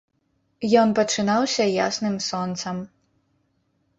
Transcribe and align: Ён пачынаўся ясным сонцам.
Ён 0.83 0.93
пачынаўся 0.99 1.67
ясным 1.73 2.15
сонцам. 2.29 2.77